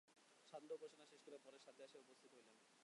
[0.47, 2.55] সান্ধ্য উপাসনা শেষ করিয়া পরেশ ছাতে আসিয়া উপস্থিত হইলেন।